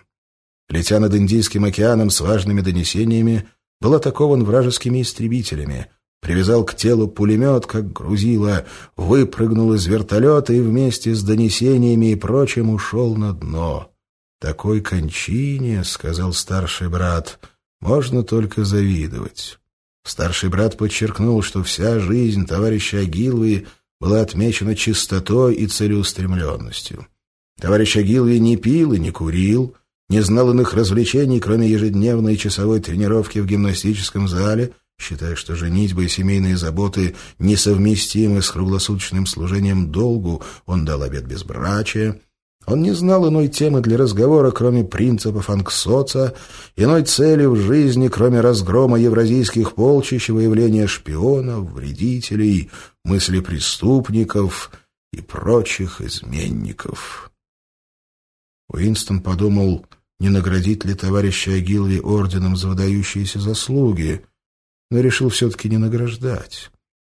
Летя 0.70 1.00
над 1.00 1.14
Индийским 1.14 1.66
океаном 1.66 2.10
с 2.10 2.22
важными 2.22 2.62
донесениями, 2.62 3.48
был 3.82 3.96
атакован 3.96 4.44
вражескими 4.44 5.02
истребителями, 5.02 5.88
привязал 6.22 6.64
к 6.64 6.76
телу 6.76 7.08
пулемет, 7.08 7.66
как 7.66 7.92
грузило, 7.92 8.66
выпрыгнул 8.96 9.74
из 9.74 9.86
вертолета 9.88 10.54
и 10.54 10.62
вместе 10.62 11.14
с 11.14 11.24
донесениями 11.24 12.12
и 12.12 12.16
прочим 12.16 12.70
ушел 12.70 13.16
на 13.16 13.34
дно. 13.34 13.91
«Такой 14.42 14.82
кончине,— 14.82 15.84
сказал 15.86 16.34
старший 16.34 16.90
брат,— 16.90 17.40
можно 17.80 18.24
только 18.24 18.66
завидовать». 18.66 19.60
Старший 20.04 20.50
брат 20.50 20.78
подчеркнул, 20.78 21.44
что 21.44 21.62
вся 21.62 22.00
жизнь 22.00 22.48
товарища 22.48 22.98
Агиловой 22.98 23.68
была 24.00 24.22
отмечена 24.22 24.76
чистотой 24.76 25.54
и 25.54 25.68
целеустремленностью. 25.68 27.06
Товарищ 27.60 27.98
Агиловый 27.98 28.40
не 28.40 28.58
пил 28.58 28.94
и 28.94 29.00
не 29.00 29.12
курил, 29.12 29.76
не 30.10 30.22
знал 30.22 30.50
иных 30.50 30.74
развлечений, 30.74 31.40
кроме 31.40 31.70
ежедневной 31.70 32.36
часовой 32.36 32.80
тренировки 32.80 33.38
в 33.38 33.46
гимнастическом 33.46 34.28
зале, 34.28 34.74
считая, 35.00 35.36
что 35.36 35.56
женитьба 35.56 36.02
и 36.02 36.08
семейные 36.08 36.58
заботы 36.58 37.16
несовместимы 37.38 38.42
с 38.42 38.50
круглосуточным 38.50 39.28
служением 39.28 39.92
долгу, 39.92 40.42
он 40.66 40.84
дал 40.84 41.04
обет 41.04 41.28
безбрачия. 41.28 42.20
Он 42.68 42.82
не 42.82 42.92
знал 42.92 43.28
иной 43.28 43.48
темы 43.48 43.82
для 43.82 43.98
разговора, 43.98 44.52
кроме 44.52 44.84
принципов 44.84 45.50
анксоца, 45.50 46.36
иной 46.76 47.04
цели 47.04 47.46
в 47.46 47.56
жизни, 47.56 48.08
кроме 48.08 48.40
разгрома 48.40 49.00
евразийских 49.00 49.74
полчищ, 49.74 50.30
выявления 50.30 50.88
шпионов, 50.88 51.72
вредителей, 51.72 52.70
мысли 53.04 53.40
преступников 53.40 54.72
и 55.12 55.22
прочих 55.22 56.02
изменников. 56.02 57.32
Уинстон 58.70 59.22
подумал 59.22 59.86
не 60.20 60.30
наградить 60.30 60.86
ли 60.86 60.94
товарища 60.94 61.52
Агилви 61.54 62.00
орденом 62.00 62.56
за 62.56 62.68
выдающиеся 62.70 63.40
заслуги, 63.40 64.24
но 64.92 65.00
решил 65.00 65.30
все-таки 65.30 65.68
не 65.68 65.78
награждать. 65.78 66.70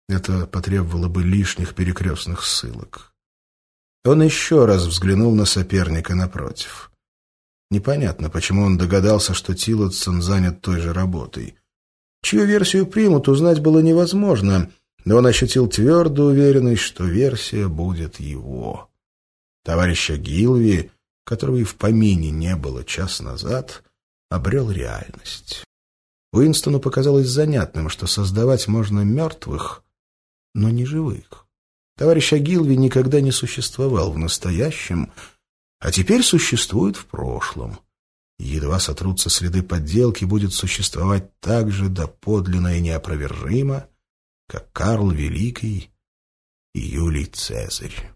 Это 0.08 0.46
потребовало 0.46 1.08
бы 1.08 1.24
лишних 1.24 1.74
перекрестных 1.74 2.44
ссылок. 2.44 3.14
Он 4.06 4.22
еще 4.22 4.66
раз 4.66 4.86
взглянул 4.86 5.34
на 5.36 5.46
соперника 5.46 6.16
напротив. 6.16 6.92
Непонятно, 7.70 8.30
почему 8.30 8.64
он 8.64 8.78
догадался, 8.78 9.34
что 9.34 9.54
Тиллотсон 9.54 10.22
занят 10.22 10.62
той 10.62 10.80
же 10.80 10.94
работой. 10.94 11.56
Чью 12.24 12.46
версию 12.46 12.88
примут, 12.88 13.28
узнать 13.28 13.60
было 13.60 13.80
невозможно, 13.80 14.72
но 15.06 15.18
он 15.18 15.26
ощутил 15.28 15.68
твердую 15.68 16.32
уверенность, 16.32 16.82
что 16.82 17.04
версия 17.04 17.68
будет 17.68 18.20
его. 18.20 18.90
Товарища 19.64 20.18
Гилви 20.18 20.92
которого 21.30 21.58
и 21.58 21.64
в 21.64 21.76
помине 21.76 22.32
не 22.32 22.56
было 22.56 22.84
час 22.84 23.22
назад, 23.22 23.84
обрел 24.32 24.72
реальность. 24.72 25.64
Уинстону 26.34 26.80
показалось 26.80 27.28
занятным, 27.28 27.90
что 27.90 28.08
создавать 28.08 28.68
можно 28.68 29.02
мертвых, 29.02 29.84
но 30.56 30.72
не 30.72 30.86
живых. 30.86 31.46
Товарищ 32.00 32.32
Агилви 32.32 32.78
никогда 32.78 33.20
не 33.20 33.32
существовал 33.32 34.14
в 34.14 34.18
настоящем, 34.18 35.12
а 35.80 35.92
теперь 35.92 36.24
существует 36.24 36.96
в 36.96 37.06
прошлом. 37.06 37.78
Едва 38.38 38.80
сотрутся 38.80 39.30
следы 39.30 39.64
подделки, 39.64 40.24
будет 40.24 40.54
существовать 40.54 41.38
так 41.42 41.72
же 41.72 41.90
доподлинно 41.90 42.78
и 42.78 42.80
неопровержимо, 42.80 43.90
как 44.48 44.72
Карл 44.72 45.12
Великий 45.12 45.92
и 46.74 46.80
Юлий 46.80 47.26
Цезарь. 47.26 48.10